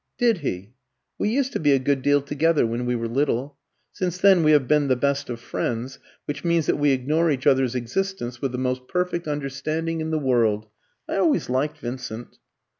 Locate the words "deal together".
2.01-2.65